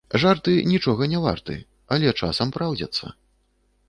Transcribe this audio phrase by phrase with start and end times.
[0.21, 1.57] Жарты нічога не варты,
[1.97, 3.13] але часам праўдзяцца